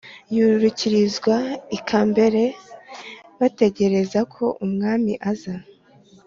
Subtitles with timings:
[0.35, 1.35] yururukirizwa
[1.77, 2.43] ikambere
[3.39, 5.55] bategereza ko umwami aza